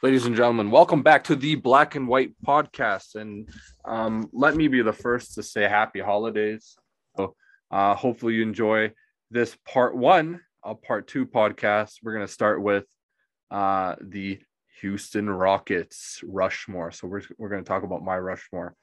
[0.00, 3.16] ladies and gentlemen, welcome back to the Black and White podcast.
[3.16, 3.48] And
[3.84, 6.76] um, let me be the first to say happy holidays.
[7.16, 7.34] So,
[7.70, 8.92] uh, hopefully, you enjoy
[9.30, 11.94] this part one of part two podcast.
[12.02, 12.84] We're going to start with
[13.50, 14.38] uh, the
[14.80, 16.92] Houston Rockets Rushmore.
[16.92, 18.76] So, we're, we're going to talk about my Rushmore.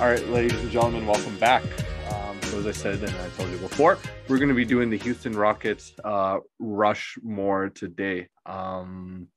[0.00, 1.62] All right, ladies and gentlemen, welcome back.
[2.10, 3.98] Um, so as I said, and I told you before,
[4.28, 8.28] we're going to be doing the Houston Rockets uh, Rushmore today.
[8.46, 9.28] Um,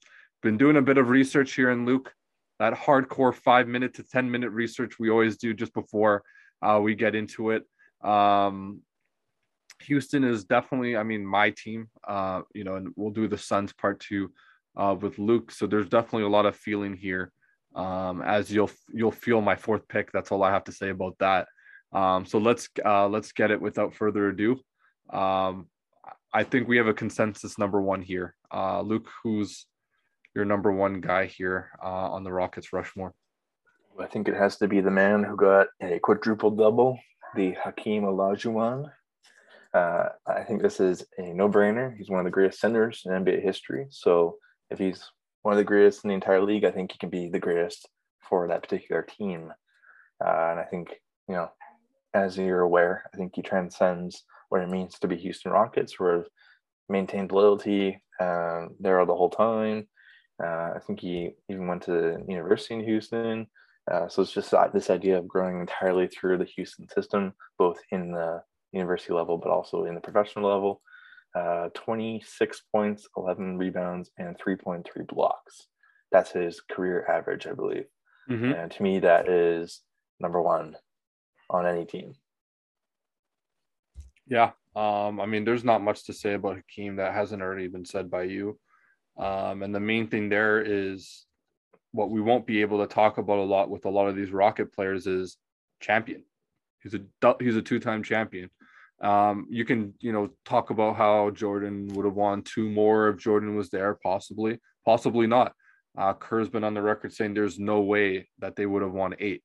[0.41, 2.13] been doing a bit of research here in Luke.
[2.59, 6.23] That hardcore five minute to ten minute research we always do just before
[6.61, 7.63] uh, we get into it.
[8.01, 8.83] Um,
[9.81, 11.89] Houston is definitely, I mean, my team.
[12.07, 14.31] Uh, you know, and we'll do the Suns part two
[14.77, 15.51] uh, with Luke.
[15.51, 17.33] So there's definitely a lot of feeling here
[17.75, 20.11] um, as you'll you'll feel my fourth pick.
[20.11, 21.47] That's all I have to say about that.
[21.91, 24.59] Um, so let's uh, let's get it without further ado.
[25.11, 25.67] Um,
[26.33, 28.35] I think we have a consensus number one here.
[28.51, 29.65] Uh, Luke, who's
[30.35, 33.13] your number one guy here uh, on the Rockets Rushmore?
[33.99, 36.99] I think it has to be the man who got a quadruple double,
[37.35, 38.89] the Hakeem Olajuwon.
[39.73, 41.95] Uh, I think this is a no-brainer.
[41.95, 43.87] He's one of the greatest centers in NBA history.
[43.89, 44.37] So
[44.71, 45.03] if he's
[45.43, 46.65] one of the greatest in the entire league.
[46.65, 47.87] I think he can be the greatest
[48.21, 49.53] for that particular team.
[50.23, 50.89] Uh, and I think,
[51.27, 51.51] you know,
[52.13, 56.25] as you're aware, I think he transcends what it means to be Houston Rockets, where
[56.89, 59.87] maintained loyalty uh, there the whole time.
[60.43, 63.47] Uh, I think he even went to university in Houston.
[63.91, 68.11] Uh, so it's just this idea of growing entirely through the Houston system, both in
[68.11, 70.81] the university level, but also in the professional level
[71.35, 75.67] uh, 26 points, 11 rebounds, and 3.3 blocks.
[76.11, 77.85] That's his career average, I believe.
[78.29, 78.51] Mm-hmm.
[78.51, 79.81] And to me, that is
[80.19, 80.75] number one
[81.49, 82.13] on any team.
[84.27, 84.51] Yeah.
[84.75, 88.09] Um, I mean, there's not much to say about Hakeem that hasn't already been said
[88.09, 88.59] by you.
[89.17, 91.25] Um, and the main thing there is
[91.91, 94.31] what we won't be able to talk about a lot with a lot of these
[94.31, 95.37] Rocket players is
[95.79, 96.23] champion.
[96.81, 98.49] He's a he's a two-time champion.
[99.03, 103.17] Um, you can, you know, talk about how Jordan would have won two more if
[103.17, 105.53] Jordan was there, possibly, possibly not.
[105.97, 109.13] Uh, Kerr's been on the record saying there's no way that they would have won
[109.19, 109.43] eight.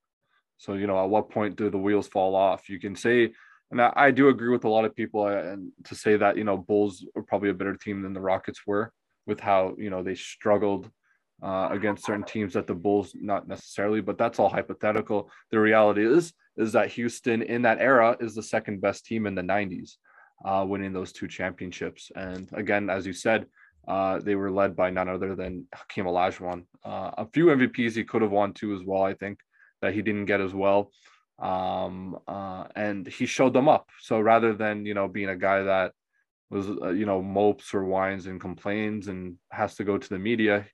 [0.58, 2.68] So, you know, at what point do the wheels fall off?
[2.68, 3.32] You can say,
[3.70, 6.36] and I, I do agree with a lot of people uh, and to say that,
[6.36, 8.92] you know, Bulls are probably a better team than the Rockets were
[9.26, 10.88] with how, you know, they struggled
[11.42, 15.30] uh, against certain teams that the Bulls not necessarily, but that's all hypothetical.
[15.50, 19.34] The reality is is that Houston in that era is the second best team in
[19.36, 19.92] the 90s,
[20.44, 22.10] uh, winning those two championships.
[22.16, 23.46] And again, as you said,
[23.86, 26.64] uh, they were led by none other than Hakeem Olajuwon.
[26.84, 29.02] Uh, a few MVPs he could have won too as well.
[29.02, 29.38] I think
[29.80, 30.90] that he didn't get as well,
[31.38, 33.88] um, uh, and he showed them up.
[34.00, 35.92] So rather than you know being a guy that
[36.50, 40.18] was uh, you know mopes or whines and complains and has to go to the
[40.18, 40.66] media,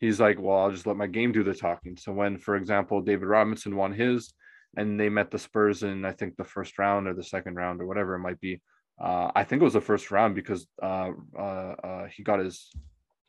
[0.00, 1.96] he's like, well, I'll just let my game do the talking.
[1.96, 4.32] So when, for example, David Robinson won his,
[4.76, 7.80] and they met the Spurs in I think the first round or the second round
[7.80, 8.60] or whatever it might be.
[9.00, 12.70] Uh, I think it was the first round because uh, uh, uh he got his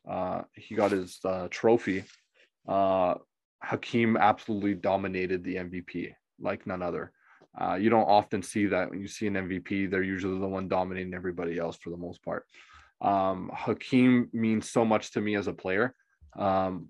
[0.08, 2.04] uh, he got his uh, trophy.
[3.62, 7.12] Hakeem absolutely dominated the MVP like none other.
[7.78, 11.14] you don't often see that when you see an MVP, they're usually the one dominating
[11.14, 12.44] everybody else for the most part.
[13.00, 15.94] Um, Hakeem means so much to me as a player.
[16.38, 16.88] Um,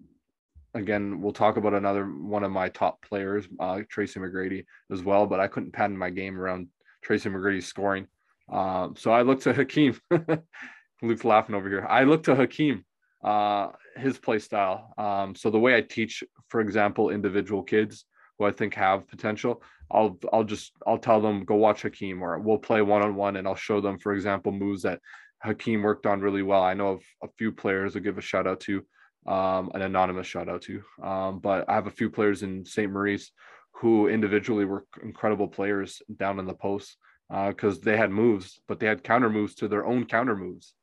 [0.75, 5.27] again, we'll talk about another one of my top players, uh, Tracy McGrady, as well.
[5.27, 6.69] But I couldn't pattern my game around
[7.03, 8.07] Tracy McGrady's scoring.
[8.51, 9.99] Um, so I looked to Hakeem.
[11.03, 11.87] Luke's laughing over here.
[11.89, 12.85] I look to Hakeem,
[13.23, 14.93] uh, his play style.
[14.97, 18.05] Um, so the way I teach, for example, individual kids
[18.39, 22.39] who I think have potential, I'll I'll just I'll tell them go watch Hakeem, or
[22.39, 25.01] we'll play one on one, and I'll show them, for example, moves that
[25.43, 26.63] Hakeem worked on really well.
[26.63, 28.85] I know of a few players to give a shout out to
[29.27, 30.83] um, an anonymous shout out to.
[31.03, 32.91] Um, but I have a few players in St.
[32.91, 33.31] Maurice
[33.73, 36.97] who individually were incredible players down in the post
[37.29, 40.75] because uh, they had moves, but they had counter moves to their own counter moves.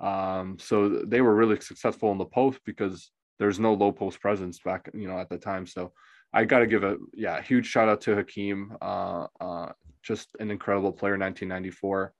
[0.00, 4.58] Um, so they were really successful in the post because there's no low post presence
[4.58, 5.66] back, you know, at the time.
[5.66, 5.92] So
[6.32, 9.72] I got to give a yeah huge shout out to Hakeem, uh, uh,
[10.02, 12.14] just an incredible player, 1994.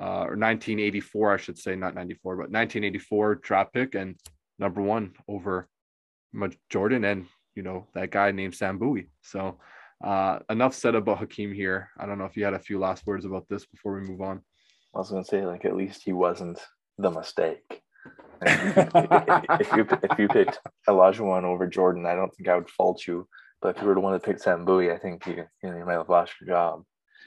[0.00, 4.14] Uh, or 1984, I should say, not 94, but 1984 draft pick, and
[4.58, 5.68] number one over
[6.68, 9.10] Jordan and you know that guy named Sam Bowie.
[9.22, 9.58] So
[10.04, 11.90] uh, enough said about Hakeem here.
[11.98, 14.20] I don't know if you had a few last words about this before we move
[14.20, 14.42] on.
[14.94, 16.60] I was going to say, like, at least he wasn't
[16.98, 17.82] the mistake.
[18.42, 23.28] if you if you picked Olajuwon over Jordan, I don't think I would fault you
[23.60, 25.76] But if you were to want to pick Sam Bowie, I think you you, know,
[25.76, 26.84] you might have lost your job.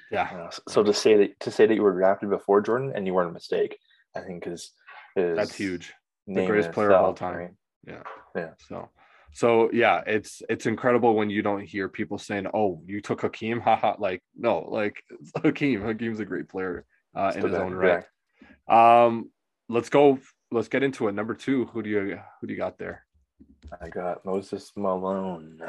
[0.09, 0.31] Yeah.
[0.31, 3.05] You know, so to say that to say that you were drafted before Jordan and
[3.05, 3.77] you weren't a mistake,
[4.15, 4.71] I think is
[5.17, 5.93] is that's huge.
[6.27, 7.35] The greatest player of all time.
[7.35, 7.51] Right?
[7.87, 8.03] Yeah.
[8.35, 8.49] Yeah.
[8.67, 8.89] So
[9.33, 13.59] so yeah, it's it's incredible when you don't hear people saying, "Oh, you took Hakeem."
[13.61, 13.95] Haha.
[13.97, 15.03] like no, like
[15.43, 15.81] Hakeem.
[15.81, 16.85] Hakeem's a great player
[17.15, 18.03] uh, in his own right.
[18.67, 19.31] Um,
[19.69, 20.19] let's go.
[20.51, 21.15] Let's get into it.
[21.15, 23.05] Number two, who do you who do you got there?
[23.81, 25.61] I got Moses Malone.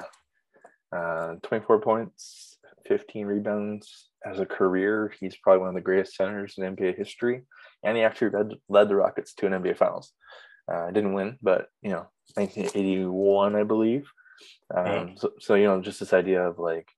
[0.94, 5.10] Uh, 24 points, 15 rebounds as a career.
[5.18, 7.44] He's probably one of the greatest centers in NBA history,
[7.82, 10.12] and he actually led, led the Rockets to an NBA Finals.
[10.72, 14.08] Uh, didn't win, but you know, 1981, I believe.
[14.74, 16.88] Um, so, so you know, just this idea of like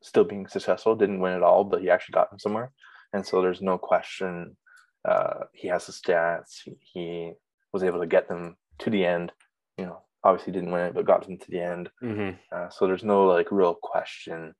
[0.00, 0.96] still being successful.
[0.96, 2.72] Didn't win at all, but he actually got them somewhere,
[3.12, 4.56] and so there's no question.
[5.04, 6.60] Uh, he has the stats.
[6.64, 7.32] He, he
[7.72, 9.32] was able to get them to the end.
[9.78, 11.90] You know, obviously didn't win it, but got them to the end.
[12.02, 12.36] Mm-hmm.
[12.54, 14.54] Uh, so there's no like real question.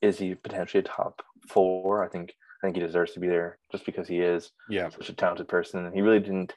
[0.00, 2.04] Is he potentially a top four?
[2.04, 2.32] I think
[2.62, 5.48] I think he deserves to be there just because he is yeah such a talented
[5.48, 5.92] person.
[5.94, 6.54] He really didn't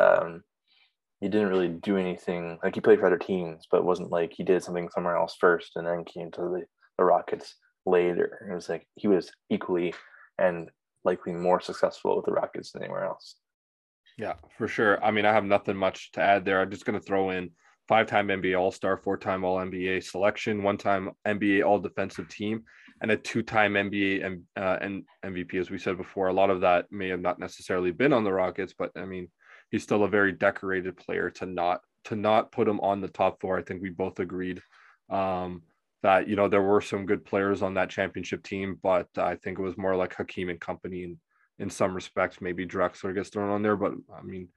[0.00, 0.42] um,
[1.20, 4.32] he didn't really do anything like he played for other teams, but it wasn't like
[4.32, 6.64] he did something somewhere else first and then came to the,
[6.98, 7.56] the Rockets
[7.86, 8.46] later.
[8.50, 9.94] It was like he was equally
[10.38, 10.70] and
[11.04, 13.36] likely more successful with the Rockets than anywhere else.
[14.18, 15.02] Yeah, for sure.
[15.02, 16.60] I mean, I have nothing much to add there.
[16.60, 17.50] I'm just going to throw in
[17.88, 22.28] five time NBA All Star, four time All NBA selection, one time NBA All Defensive
[22.28, 22.64] Team,
[23.00, 25.54] and a two time NBA and, uh, and MVP.
[25.54, 28.32] As we said before, a lot of that may have not necessarily been on the
[28.32, 29.28] Rockets, but I mean,
[29.70, 33.40] he's still a very decorated player to not to not put him on the top
[33.40, 33.58] four.
[33.58, 34.60] I think we both agreed
[35.10, 35.62] um,
[36.02, 39.58] that you know there were some good players on that championship team, but I think
[39.58, 41.16] it was more like Hakeem and company, and
[41.58, 43.76] in some respects maybe Drexler gets thrown on there.
[43.76, 44.48] But I mean,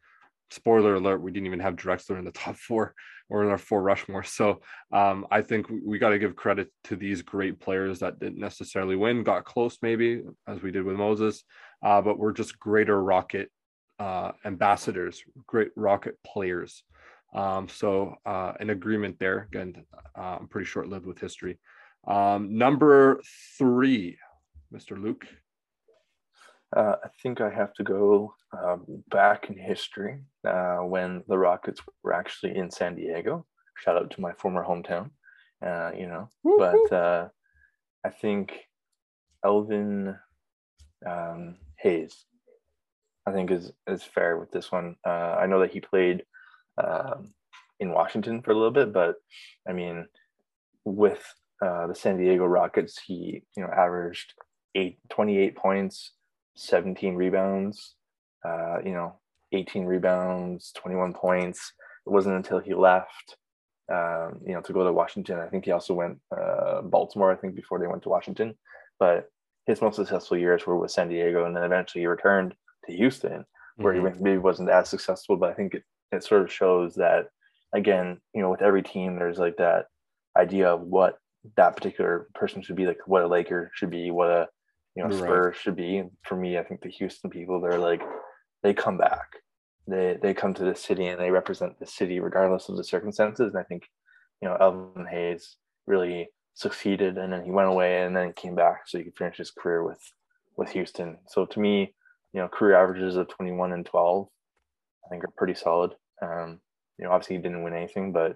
[0.51, 2.93] spoiler alert, we didn't even have Drexler in the top four
[3.29, 4.23] or in our four Rushmore.
[4.23, 4.61] So
[4.91, 8.39] um, I think we, we got to give credit to these great players that didn't
[8.39, 11.43] necessarily win, got close maybe as we did with Moses,
[11.83, 13.49] uh, but we're just greater Rocket
[13.99, 16.83] uh, ambassadors, great Rocket players.
[17.33, 19.47] Um, so uh, an agreement there.
[19.51, 19.83] Again,
[20.17, 21.59] uh, I'm pretty short lived with history.
[22.07, 23.21] Um, number
[23.57, 24.17] three,
[24.73, 25.01] Mr.
[25.01, 25.25] Luke.
[26.75, 28.77] Uh, I think I have to go uh,
[29.09, 33.45] back in history uh, when the Rockets were actually in San Diego.
[33.77, 35.11] Shout out to my former hometown,
[35.65, 36.29] uh, you know.
[36.43, 37.29] But uh,
[38.05, 38.53] I think
[39.45, 40.17] Elvin
[41.05, 42.25] um, Hayes,
[43.25, 44.97] I think is is fair with this one.
[45.05, 46.23] Uh, I know that he played
[46.83, 47.33] um,
[47.79, 49.15] in Washington for a little bit, but
[49.67, 50.05] I mean,
[50.83, 51.23] with
[51.61, 54.33] the San Diego Rockets, he you know averaged
[54.75, 56.11] eight, 28 points,
[56.57, 57.95] 17 rebounds,
[58.45, 59.15] uh, you know,
[59.53, 61.73] 18 rebounds, 21 points.
[62.05, 63.37] It wasn't until he left,
[63.91, 65.39] um, you know, to go to Washington.
[65.39, 68.55] I think he also went uh, Baltimore, I think, before they went to Washington.
[68.99, 69.29] But
[69.65, 72.55] his most successful years were with San Diego, and then eventually he returned
[72.85, 73.45] to Houston,
[73.75, 74.17] where mm-hmm.
[74.17, 75.37] he maybe wasn't as successful.
[75.37, 77.27] But I think it, it sort of shows that,
[77.73, 79.85] again, you know, with every team, there's like that
[80.35, 81.19] idea of what
[81.55, 84.47] that particular person should be, like what a Laker should be, what a
[84.97, 85.55] you know, Spurs right.
[85.55, 85.97] should be.
[85.97, 88.01] And For me, I think the Houston people, they're like,
[88.63, 89.27] they come back.
[89.87, 93.53] They they come to the city and they represent the city regardless of the circumstances.
[93.53, 93.83] And I think,
[94.41, 98.81] you know, Elvin Hayes really succeeded and then he went away and then came back
[98.87, 100.01] so he could finish his career with
[100.57, 101.17] with Houston.
[101.27, 101.93] So to me,
[102.33, 104.27] you know, career averages of 21 and 12,
[105.05, 105.93] I think are pretty solid.
[106.23, 106.59] Um,
[106.97, 108.35] you know, obviously he didn't win anything, but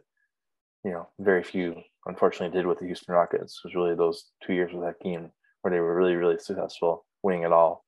[0.86, 3.60] you know, very few unfortunately did with the Houston Rockets.
[3.64, 7.06] It was really those two years with that Hakeem where they were really, really successful,
[7.24, 7.84] winning it all.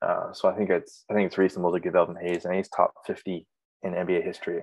[0.00, 2.68] Uh, so I think it's I think it's reasonable to give Elvin Hayes, and he's
[2.68, 3.46] top 50
[3.82, 4.62] in NBA history,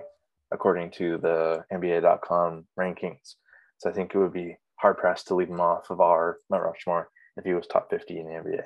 [0.52, 3.34] according to the NBA.com rankings.
[3.78, 6.62] So I think it would be hard pressed to leave him off of our Mount
[6.62, 8.62] Rushmore if he was top 50 in the NBA.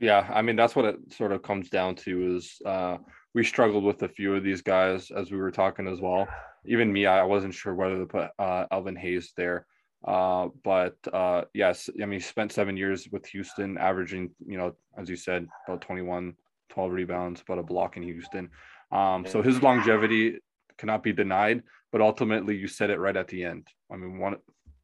[0.00, 2.98] Yeah, I mean that's what it sort of comes down to is uh,
[3.34, 6.26] we struggled with a few of these guys as we were talking as well.
[6.64, 9.66] Even me, I wasn't sure whether to put uh, Elvin Hayes there.
[10.04, 14.74] Uh, but uh, yes, I mean, he spent seven years with Houston, averaging, you know,
[14.96, 16.34] as you said, about 21,
[16.70, 18.48] 12 rebounds, about a block in Houston.
[18.92, 20.38] Um, so his longevity
[20.78, 23.66] cannot be denied, but ultimately you said it right at the end.
[23.92, 24.36] I mean, one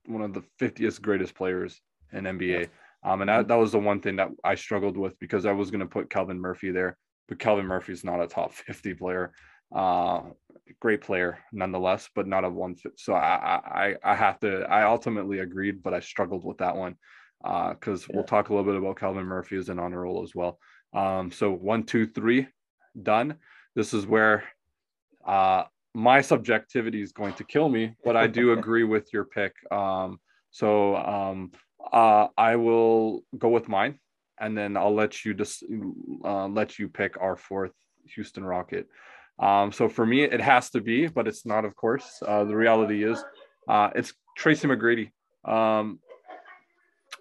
[0.06, 1.80] one of the 50th greatest players
[2.12, 2.68] in NBA.
[3.04, 5.70] Um, and that, that was the one thing that I struggled with because I was
[5.70, 6.96] going to put Calvin Murphy there,
[7.28, 9.32] but Calvin Murphy is not a top 50 player.
[9.74, 10.20] Uh,
[10.80, 12.92] great player nonetheless, but not a one fit.
[12.96, 16.96] So I, I, I have to, I ultimately agreed, but I struggled with that one
[17.42, 18.16] because uh, yeah.
[18.16, 20.58] we'll talk a little bit about Calvin Murphy as an honor roll as well.
[20.94, 22.46] Um, so one, two, three,
[23.02, 23.36] done.
[23.74, 24.44] This is where
[25.26, 25.64] uh,
[25.94, 29.54] my subjectivity is going to kill me, but I do agree with your pick.
[29.72, 31.50] Um, So um,
[31.92, 33.98] uh, I will go with mine,
[34.38, 35.64] and then I'll let you just
[36.24, 37.72] uh, let you pick our fourth
[38.14, 38.86] Houston Rocket.
[39.38, 42.22] Um, so for me, it has to be, but it's not, of course.
[42.26, 43.22] Uh, the reality is,
[43.68, 45.10] uh, it's Tracy McGrady,
[45.44, 45.98] um,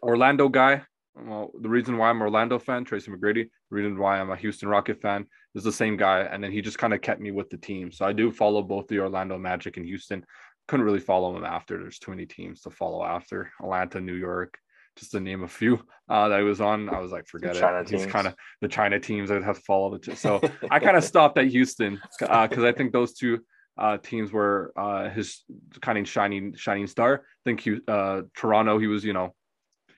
[0.02, 0.84] Orlando guy.
[1.16, 3.50] Well, the reason why I'm Orlando fan, Tracy McGrady.
[3.70, 6.62] The reason why I'm a Houston Rocket fan is the same guy, and then he
[6.62, 7.92] just kind of kept me with the team.
[7.92, 10.26] So I do follow both the Orlando Magic and Houston.
[10.68, 11.78] Couldn't really follow them after.
[11.78, 13.52] There's too many teams to follow after.
[13.62, 14.58] Atlanta, New York,
[14.96, 16.90] just to name a few uh, that I was on.
[16.90, 17.90] I was like, forget China it.
[17.90, 19.98] He's kind of the China teams I'd have to follow.
[19.98, 23.40] The so I kind of stopped at Houston because uh, I think those two
[23.78, 25.42] uh, teams were uh, his
[25.82, 27.24] kind of shining shining star.
[27.24, 29.34] I think he, uh, Toronto, he was you know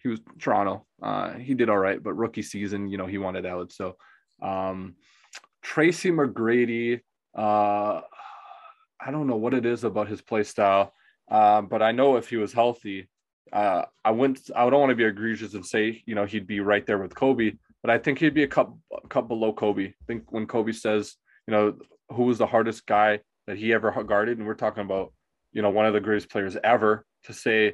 [0.05, 0.85] he was Toronto.
[1.01, 3.71] Uh, he did all right, but rookie season, you know, he wanted out.
[3.71, 3.95] So
[4.39, 4.95] um,
[5.63, 7.01] Tracy McGrady,
[7.35, 8.01] uh,
[9.01, 10.93] I don't know what it is about his play style,
[11.29, 13.09] uh, but I know if he was healthy,
[13.53, 14.49] uh, I wouldn't.
[14.55, 17.15] I don't want to be egregious and say you know he'd be right there with
[17.15, 19.87] Kobe, but I think he'd be a cup a cup below Kobe.
[19.87, 21.15] I think when Kobe says
[21.47, 21.73] you know
[22.11, 25.13] who was the hardest guy that he ever guarded, and we're talking about
[25.51, 27.73] you know one of the greatest players ever to say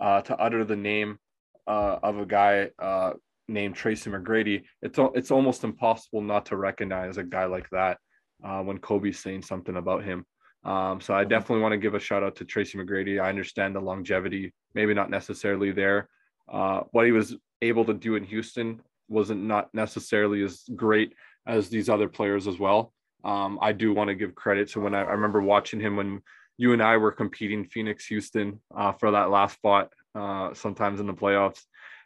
[0.00, 1.18] uh, to utter the name
[1.66, 3.12] uh, of a guy uh,
[3.48, 7.98] named Tracy McGrady, it's it's almost impossible not to recognize a guy like that
[8.44, 10.24] uh, when Kobe's saying something about him.
[10.64, 13.20] Um, so I definitely want to give a shout out to Tracy McGrady.
[13.20, 16.08] I understand the longevity, maybe not necessarily there.
[16.48, 21.14] Uh, what he was able to do in Houston wasn't not necessarily as great
[21.46, 22.92] as these other players as well.
[23.24, 26.22] Um, I do want to give credit to when I, I, remember watching him when
[26.56, 29.92] you and I were competing Phoenix Houston uh, for that last spot.
[30.14, 31.62] Uh, sometimes in the playoffs,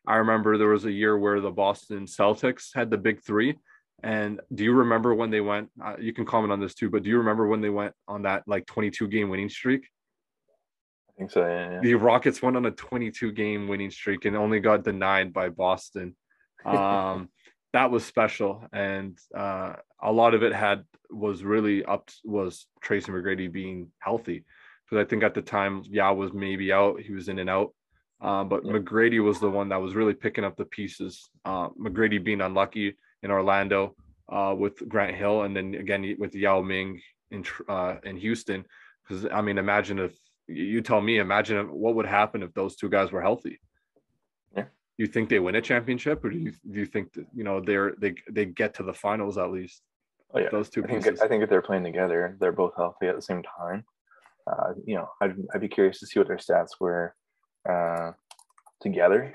[0.06, 3.56] I remember there was a year where the Boston Celtics had the big three,
[4.02, 5.70] and do you remember when they went?
[5.82, 8.22] Uh, you can comment on this too, but do you remember when they went on
[8.22, 9.86] that like 22 game winning streak?
[11.10, 11.46] I think so.
[11.46, 11.80] Yeah, yeah.
[11.80, 16.14] The Rockets went on a 22 game winning streak and only got denied by Boston.
[16.64, 17.30] Um,
[17.72, 23.12] that was special, and uh, a lot of it had was really up was Tracy
[23.12, 24.44] McGrady being healthy
[24.84, 27.72] because I think at the time Yao was maybe out, he was in and out.
[28.20, 28.72] Uh, but yeah.
[28.72, 31.28] McGrady was the one that was really picking up the pieces.
[31.44, 33.94] Uh, McGrady being unlucky in Orlando
[34.28, 38.64] uh, with Grant Hill, and then again with Yao Ming in uh, in Houston.
[39.02, 40.14] Because I mean, imagine if
[40.46, 43.60] you tell me, imagine what would happen if those two guys were healthy.
[44.56, 44.64] Yeah.
[44.98, 47.60] You think they win a championship, or do you do you think that you know
[47.60, 49.82] they're they they get to the finals at least?
[50.34, 50.84] Oh yeah, those two.
[50.84, 53.84] I think, I think if they're playing together, they're both healthy at the same time.
[54.46, 57.14] Uh, you know, I'd, I'd be curious to see what their stats were
[57.68, 58.12] uh,
[58.80, 59.34] together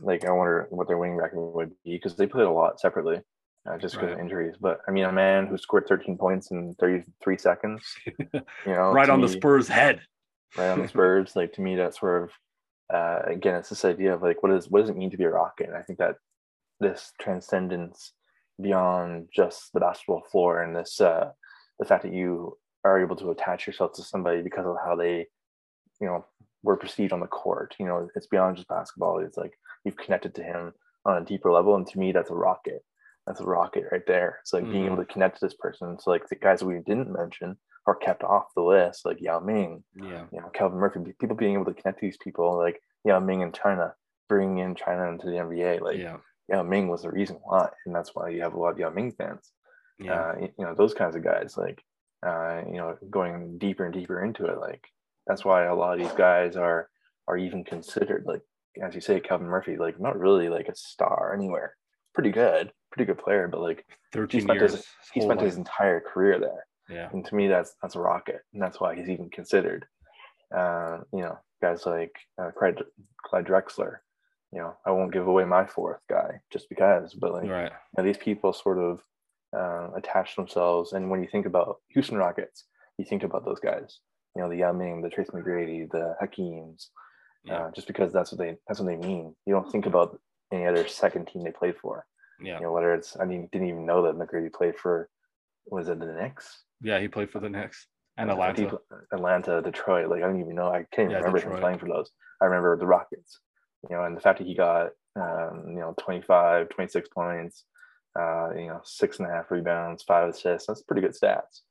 [0.00, 3.20] like I wonder what their winning record would be because they played a lot separately,
[3.68, 4.14] uh, just because right.
[4.14, 4.54] of injuries.
[4.60, 9.08] But I mean, a man who scored 13 points in 33 seconds, you know, right
[9.08, 10.00] on me, the Spurs' head,
[10.56, 11.36] right on the Spurs.
[11.36, 12.30] like to me, that sort of
[12.92, 15.24] uh, again, it's this idea of like what is what does it mean to be
[15.24, 15.68] a Rocket?
[15.68, 16.16] And I think that
[16.80, 18.12] this transcendence
[18.60, 21.30] beyond just the basketball floor and this uh,
[21.78, 25.26] the fact that you are able to attach yourself to somebody because of how they,
[26.00, 26.24] you know,
[26.62, 27.74] were perceived on the court.
[27.78, 29.18] You know, it's beyond just basketball.
[29.18, 30.72] It's like you've connected to him
[31.04, 31.76] on a deeper level.
[31.76, 32.84] And to me, that's a rocket.
[33.26, 34.38] That's a rocket right there.
[34.40, 35.06] It's like mm being able mm-hmm.
[35.06, 35.98] to connect to this person.
[35.98, 39.82] So like the guys we didn't mention are kept off the list, like Yao Ming,
[39.94, 43.20] yeah, you know, Calvin Murphy, people being able to connect to these people, like Yao
[43.20, 43.94] Ming in China,
[44.28, 45.80] bringing in China into the NBA.
[45.80, 46.16] Like yeah.
[46.48, 47.68] Yao Ming was the reason why.
[47.86, 49.52] And that's why you have a lot of Yao Ming fans.
[49.98, 50.12] Yeah.
[50.12, 51.82] Uh, you know, those kinds of guys, like,
[52.26, 54.58] uh, you know, going deeper and deeper into it.
[54.58, 54.84] Like,
[55.28, 56.88] that's why a lot of these guys are
[57.28, 58.42] are even considered like
[58.82, 61.74] as you say, Calvin Murphy, like not really like a star anywhere.
[62.14, 64.72] Pretty good, pretty good player, but like 13 he spent years.
[64.72, 65.46] His, he spent life.
[65.46, 66.66] his entire career there.
[66.88, 67.08] Yeah.
[67.12, 69.86] And to me, that's that's a rocket, and that's why he's even considered.
[70.54, 72.82] Uh, you know, guys like uh, Clyde,
[73.24, 73.98] Clyde Drexler.
[74.52, 77.64] You know, I won't give away my fourth guy just because, but like right.
[77.64, 79.00] you know, these people sort of
[79.54, 80.94] uh, attach themselves.
[80.94, 82.64] And when you think about Houston Rockets,
[82.96, 84.00] you think about those guys.
[84.38, 86.90] You know, the Yao Ming, the Trace McGrady, the Hakeems,
[87.44, 87.64] yeah.
[87.64, 89.34] uh, just because that's what they that's what they mean.
[89.46, 90.16] You don't think about
[90.52, 92.06] any other second team they played for.
[92.40, 92.58] Yeah.
[92.58, 95.08] You know, whether it's I mean, didn't even know that McGrady played for
[95.66, 96.62] was it the Knicks?
[96.80, 98.78] Yeah, he played for the Knicks and Atlanta.
[99.12, 100.08] Atlanta, Detroit.
[100.08, 100.68] Like I don't even know.
[100.68, 101.54] I can't even yeah, remember Detroit.
[101.56, 102.12] him playing for those.
[102.40, 103.40] I remember the Rockets.
[103.90, 107.64] You know, and the fact that he got um, you know 25, 26 points,
[108.16, 110.68] uh, you know, six and a half rebounds, five assists.
[110.68, 111.62] That's pretty good stats.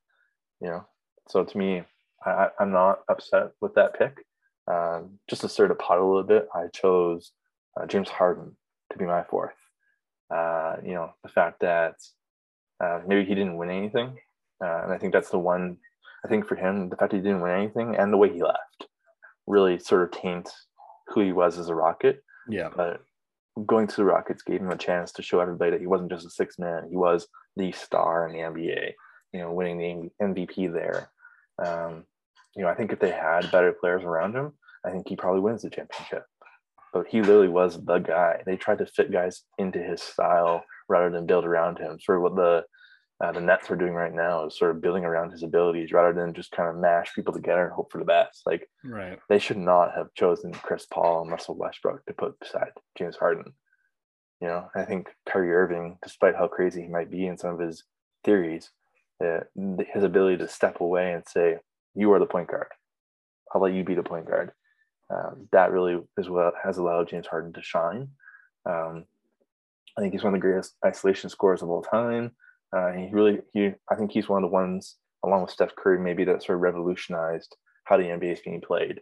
[0.60, 0.88] You know,
[1.30, 1.84] so to me,
[2.26, 4.24] I, I'm not upset with that pick.
[4.70, 7.32] Um, just to stir the pot a little bit, I chose
[7.80, 8.58] uh, James Harden
[8.92, 9.56] to be my fourth.
[10.34, 11.96] Uh, you know, the fact that
[12.84, 14.18] uh, maybe he didn't win anything,
[14.64, 15.78] uh, and I think that's the one.
[16.26, 18.44] I think for him, the fact that he didn't win anything and the way he
[18.44, 18.88] left.
[19.46, 20.68] really sort of taints
[21.08, 22.22] who he was as a Rocket.
[22.50, 22.70] Yeah.
[22.76, 23.02] But
[23.66, 26.26] going to the Rockets gave him a chance to show everybody that he wasn't just
[26.26, 28.94] a six man; he was the star in the NBA.
[29.32, 31.10] You know, winning the MVP there.
[31.64, 32.06] Um,
[32.56, 34.54] you know, I think if they had better players around him,
[34.86, 36.24] I think he probably wins the championship.
[36.94, 38.42] But he literally was the guy.
[38.46, 42.00] They tried to fit guys into his style rather than build around him.
[42.00, 42.64] Sort of what the
[43.20, 46.14] uh, the Nets are doing right now is sort of building around his abilities rather
[46.14, 48.44] than just kind of mash people together and hope for the best.
[48.46, 49.18] Like, right.
[49.28, 53.54] they should not have chosen Chris Paul and Russell Westbrook to put beside James Harden.
[54.40, 57.60] You know, I think Kyrie Irving, despite how crazy he might be in some of
[57.60, 57.84] his
[58.24, 58.70] theories,
[59.24, 59.40] uh,
[59.94, 61.58] his ability to step away and say,
[61.96, 62.68] "You are the point guard.
[63.54, 64.52] I'll let you be the point guard."
[65.10, 68.10] Um, that really is what has allowed James Harden to shine.
[68.66, 69.06] Um,
[69.98, 72.32] I think he's one of the greatest isolation scorers of all time.
[72.76, 76.00] Uh, he really, he, I think he's one of the ones, along with Steph Curry,
[76.00, 77.56] maybe that sort of revolutionized
[77.86, 79.02] how the NBA is being played.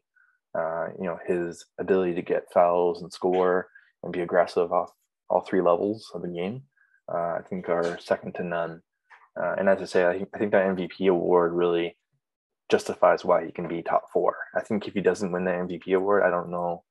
[0.57, 3.67] Uh, you know, his ability to get fouls and score
[4.03, 4.91] and be aggressive off
[5.29, 6.61] all three levels of the game,
[7.11, 8.81] uh, I think are second to none.
[9.39, 11.97] Uh, and as I say, I, I think that MVP award really
[12.69, 14.35] justifies why he can be top four.
[14.55, 16.83] I think if he doesn't win the MVP award, I don't know.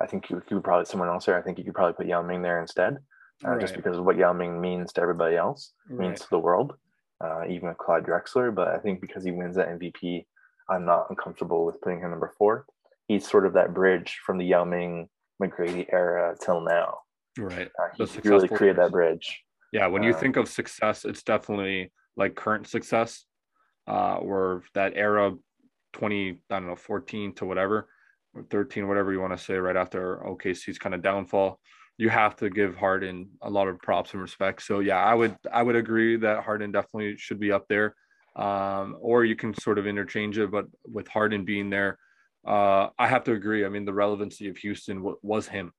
[0.00, 1.38] I think you could probably someone else there.
[1.38, 2.98] I think you could probably put Yao Ming there instead
[3.44, 3.60] uh, right.
[3.60, 6.08] just because of what Yao Ming means to everybody else, right.
[6.08, 6.74] means to the world,
[7.22, 8.54] uh, even with Clyde Drexler.
[8.54, 10.26] But I think because he wins that MVP,
[10.68, 12.66] I'm not uncomfortable with putting him number four.
[13.08, 15.08] He's sort of that bridge from the Yao Ming
[15.42, 16.98] McGrady era till now.
[17.38, 17.68] Right.
[17.78, 19.42] Uh, he really created that bridge.
[19.72, 19.86] Yeah.
[19.88, 23.24] When you uh, think of success, it's definitely like current success,
[23.88, 25.34] uh, or that era
[25.92, 27.88] 20, I don't know, 14 to whatever,
[28.34, 31.60] or 13, whatever you want to say, right after OKC's kind of downfall
[31.98, 34.62] you have to give Harden a lot of props and respect.
[34.62, 37.94] So yeah, I would I would agree that Harden definitely should be up there.
[38.34, 41.98] Um, or you can sort of interchange it, but with Harden being there,
[42.46, 43.64] uh, I have to agree.
[43.64, 45.72] I mean, the relevancy of Houston w- was him.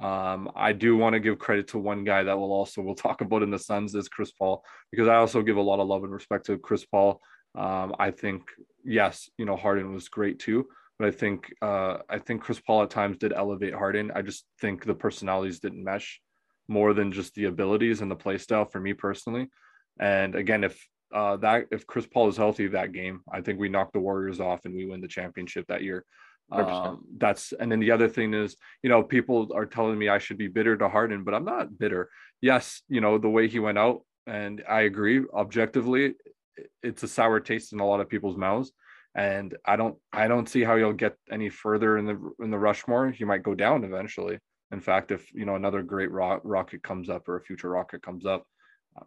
[0.00, 3.20] Um, I do want to give credit to one guy that will also we'll talk
[3.20, 6.02] about in the Suns is Chris Paul because I also give a lot of love
[6.02, 7.20] and respect to Chris Paul.
[7.54, 8.42] Um, I think
[8.84, 10.66] yes, you know Harden was great too,
[10.98, 14.10] but I think uh, I think Chris Paul at times did elevate Harden.
[14.14, 16.20] I just think the personalities didn't mesh
[16.66, 19.48] more than just the abilities and the play style for me personally.
[20.00, 23.68] And again, if uh, that if Chris Paul is healthy that game, I think we
[23.68, 26.04] knock the Warriors off and we win the championship that year.
[26.50, 30.18] Um, that's and then the other thing is, you know, people are telling me I
[30.18, 32.10] should be bitter to Harden, but I'm not bitter.
[32.40, 36.14] Yes, you know the way he went out, and I agree objectively,
[36.82, 38.72] it's a sour taste in a lot of people's mouths
[39.14, 42.58] and I don't I don't see how you'll get any further in the in the
[42.58, 43.10] Rushmore.
[43.10, 44.38] He might go down eventually.
[44.72, 48.02] In fact, if you know another great rock, rocket comes up or a future rocket
[48.02, 48.44] comes up,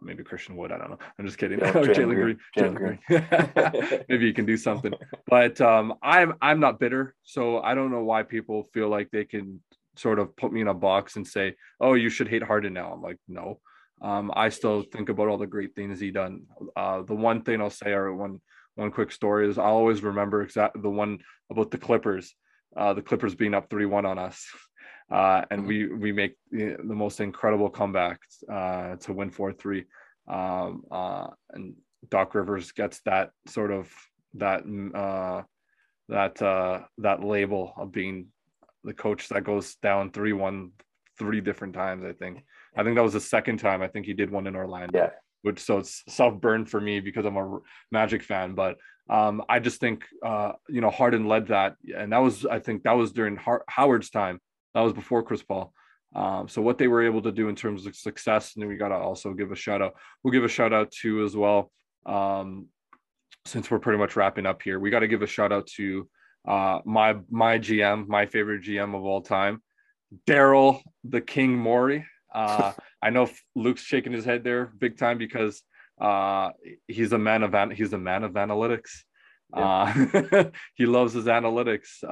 [0.00, 0.72] maybe Christian Wood.
[0.72, 0.98] I don't know.
[1.18, 1.58] I'm just kidding.
[1.62, 2.38] Yeah, Jalen Green.
[2.56, 4.04] Jalen Green.
[4.08, 4.92] maybe you can do something.
[5.26, 9.24] But um, I'm I'm not bitter, so I don't know why people feel like they
[9.24, 9.60] can
[9.96, 12.92] sort of put me in a box and say, "Oh, you should hate Harden now."
[12.92, 13.60] I'm like, no.
[14.00, 16.42] Um, I still think about all the great things he done.
[16.76, 18.40] Uh, the one thing I'll say, or one
[18.76, 21.18] one quick story is I always remember exactly the one
[21.50, 22.34] about the Clippers,
[22.76, 24.46] uh, the Clippers being up three one on us,
[25.10, 28.20] uh, and we we make the, most incredible comeback
[28.52, 29.84] uh, to win four three,
[30.28, 31.74] um, uh, and
[32.10, 33.90] Doc Rivers gets that sort of
[34.34, 34.62] that
[34.94, 35.42] uh,
[36.08, 38.26] that uh, that label of being
[38.84, 40.72] the coach that goes down three one
[41.18, 42.04] three different times.
[42.04, 42.44] I think
[42.76, 43.82] I think that was the second time.
[43.82, 44.98] I think he did one in Orlando.
[44.98, 45.10] Yeah
[45.42, 47.58] which so it's self burn for me because I'm a
[47.90, 48.54] Magic fan.
[48.54, 48.76] But
[49.08, 52.82] um, I just think uh, you know Harden led that, and that was I think
[52.82, 54.40] that was during Har- Howard's time.
[54.78, 55.72] That was before Chris Paul.
[56.14, 58.90] Um, so what they were able to do in terms of success, and we got
[58.90, 59.94] to also give a shout out.
[60.22, 61.72] We'll give a shout out to as well.
[62.06, 62.66] Um,
[63.44, 66.08] since we're pretty much wrapping up here, we got to give a shout out to
[66.46, 69.64] uh, my my GM, my favorite GM of all time,
[70.28, 72.06] Daryl the King Morey.
[72.32, 75.60] Uh, I know Luke's shaking his head there big time because
[76.00, 76.50] uh,
[76.86, 78.90] he's a man of an- he's a man of analytics.
[79.56, 80.20] Yeah.
[80.32, 80.44] Uh,
[80.76, 82.04] he loves his analytics.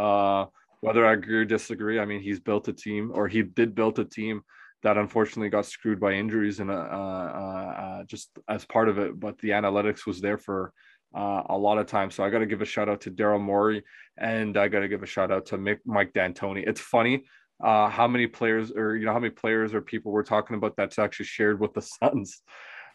[0.80, 3.98] Whether I agree or disagree, I mean, he's built a team, or he did build
[3.98, 4.42] a team
[4.82, 9.18] that unfortunately got screwed by injuries and uh, uh, uh, just as part of it.
[9.18, 10.72] But the analytics was there for
[11.14, 12.10] uh, a lot of time.
[12.10, 13.82] So I got to give a shout out to Daryl Morey
[14.18, 16.66] and I got to give a shout out to Mick, Mike D'Antoni.
[16.66, 17.24] It's funny
[17.62, 20.76] uh, how many players or you know how many players or people we're talking about
[20.76, 22.42] that's actually shared with the Suns.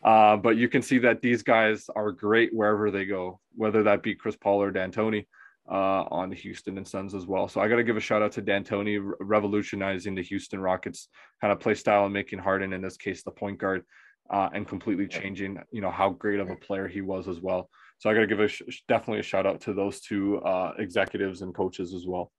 [0.04, 4.02] Uh, but you can see that these guys are great wherever they go, whether that
[4.02, 5.28] be Chris Paul or D'Antoni
[5.72, 7.48] uh, on the Houston and Suns as well.
[7.48, 11.08] So I got to give a shout out to D'Antoni revolutionizing the Houston Rockets
[11.40, 13.84] kind of play style and making Harden in this case the point guard
[14.30, 17.70] uh, and completely changing you know how great of a player he was as well.
[18.00, 20.74] So I got to give a sh- definitely a shout out to those two uh,
[20.78, 22.32] executives and coaches as well.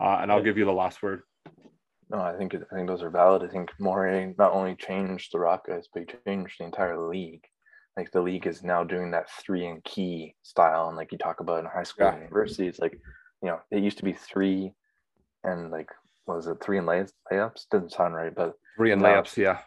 [0.00, 1.22] Uh, and I'll give you the last word.
[2.10, 3.42] No, I think I think those are valid.
[3.42, 7.44] I think Morey not only changed the Rockets, but he changed the entire league.
[7.96, 11.40] Like the league is now doing that three and key style, and like you talk
[11.40, 12.12] about in high school yeah.
[12.12, 12.98] and university, it's like
[13.42, 14.72] you know it used to be three
[15.44, 15.88] and like
[16.26, 17.68] was it three and lay- layups?
[17.70, 19.58] Doesn't sound right, but three and layups, yeah.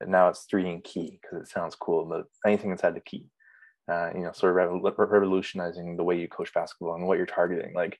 [0.00, 3.26] And now it's three and key because it sounds cool, but anything inside the key,
[3.90, 7.74] uh, you know, sort of revolutionizing the way you coach basketball and what you're targeting.
[7.74, 7.98] Like,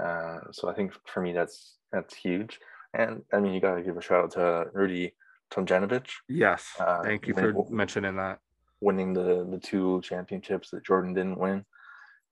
[0.00, 2.58] uh, so I think for me that's that's huge.
[2.94, 5.14] And I mean, you got to give a shout out to Rudy
[5.52, 6.10] Tomjanovich.
[6.28, 8.38] Yes, uh, thank you for mentioning that.
[8.80, 11.64] Winning the the two championships that Jordan didn't win.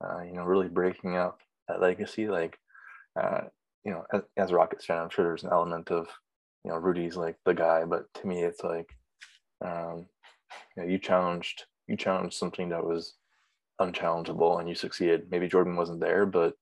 [0.04, 2.28] Uh, you know, really breaking up that legacy.
[2.28, 2.58] Like,
[3.20, 3.42] uh,
[3.84, 6.08] you know, as, as a Rockets fan, I'm sure there's an element of,
[6.64, 8.90] you know, Rudy's like the guy, but to me, it's like,
[9.64, 10.06] um,
[10.76, 13.14] you know, you challenged you challenged something that was
[13.80, 15.30] unchallengeable and you succeeded.
[15.30, 16.54] Maybe Jordan wasn't there, but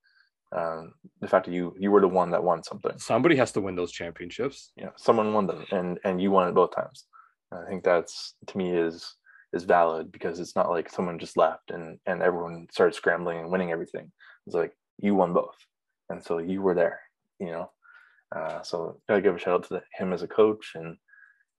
[0.55, 2.99] um, the fact that you you were the one that won something.
[2.99, 4.73] Somebody has to win those championships.
[4.77, 7.07] Yeah, someone won them, and and you won it both times.
[7.51, 9.17] And I think that's to me is
[9.53, 13.51] is valid because it's not like someone just left and and everyone started scrambling and
[13.51, 14.11] winning everything.
[14.47, 15.57] It's like you won both,
[16.09, 17.01] and so you were there.
[17.39, 17.71] You know,
[18.35, 20.97] uh, so gotta give a shout out to him as a coach and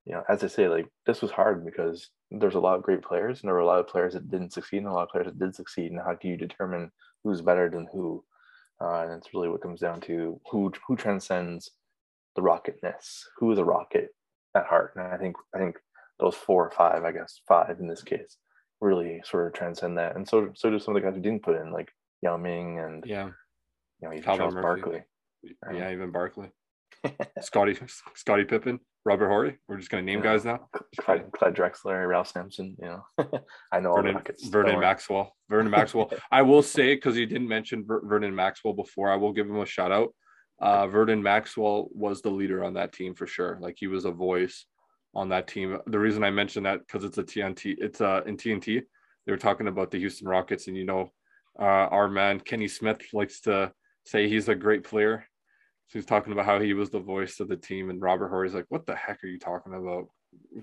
[0.06, 3.02] you know, as I say, like this was hard because there's a lot of great
[3.02, 5.10] players and there were a lot of players that didn't succeed and a lot of
[5.10, 5.92] players that did succeed.
[5.92, 6.92] And how do you determine
[7.24, 8.24] who's better than who?
[8.82, 11.72] Uh, and it's really what comes down to who who transcends
[12.36, 14.10] the rocketness, who is a rocket
[14.56, 14.94] at heart.
[14.96, 15.78] And I think I think
[16.24, 18.38] those four or five, I guess five in this case,
[18.80, 20.16] really sort of transcend that.
[20.16, 22.80] And so so do some of the guys who didn't put in, like Yao Ming
[22.80, 23.26] and yeah,
[24.02, 25.04] you know, even Charles Barkley.
[25.72, 26.50] Yeah, even Barkley.
[27.42, 27.78] Scottie
[28.16, 29.58] Scottie Pippen, Robert Horry.
[29.68, 30.32] We're just gonna name yeah.
[30.32, 30.70] guys now.
[31.02, 32.78] Clyde, Clyde, Drexler, Ralph Sampson.
[32.80, 33.28] You know,
[33.74, 35.36] I know Vernon, Vernon Maxwell.
[35.50, 36.10] Vernon Maxwell.
[36.32, 39.60] I will say because you didn't mention Ver- Vernon Maxwell before, I will give him
[39.60, 40.16] a shout out.
[40.62, 43.58] Uh, Vernon Maxwell was the leader on that team for sure.
[43.60, 44.66] Like he was a voice
[45.14, 45.78] on that team.
[45.88, 47.76] The reason I mentioned that because it's a TNT.
[47.78, 48.82] It's uh in TNT.
[49.26, 51.10] They were talking about the Houston Rockets, and you know,
[51.60, 53.72] uh, our man Kenny Smith likes to
[54.06, 55.26] say he's a great player
[55.94, 58.56] so he's talking about how he was the voice of the team, and Robert Horry's
[58.56, 60.10] like, "What the heck are you talking about,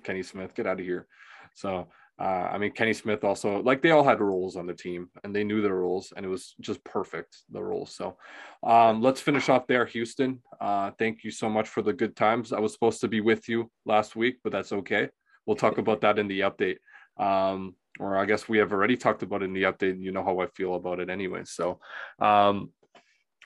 [0.03, 0.55] Kenny Smith?
[0.55, 1.07] Get out of here!"
[1.55, 1.89] So,
[2.21, 5.35] uh, I mean, Kenny Smith also like they all had roles on the team, and
[5.35, 7.95] they knew their roles, and it was just perfect the roles.
[7.95, 8.19] So,
[8.63, 10.43] um, let's finish off there, Houston.
[10.61, 12.53] Uh, thank you so much for the good times.
[12.53, 15.09] I was supposed to be with you last week, but that's okay.
[15.47, 16.77] We'll talk about that in the update.
[17.17, 19.99] Um, or I guess we have already talked about it in the update.
[19.99, 21.43] You know how I feel about it anyway.
[21.45, 21.81] So,
[22.19, 22.71] um,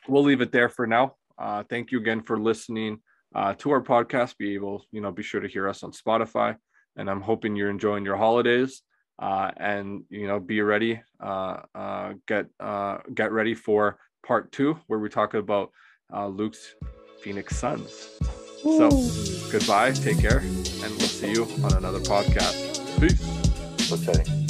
[0.09, 1.15] we'll leave it there for now.
[1.39, 2.99] Uh, thank you again for listening
[3.37, 4.37] uh, to our podcast.
[4.37, 6.57] Be able, you know, be sure to hear us on Spotify.
[6.97, 8.83] And I'm hoping you're enjoying your holidays.
[9.19, 11.01] Uh, and you know, be ready.
[11.21, 15.71] Uh, uh, get uh, get ready for part two, where we talk about
[16.13, 16.75] uh, Luke's
[17.21, 18.11] Phoenix Suns.
[18.67, 18.79] Ooh.
[18.79, 19.93] So, goodbye.
[19.93, 23.01] Take care, and we'll see you on another podcast.
[23.01, 23.93] Peace.
[23.93, 24.44] Okay.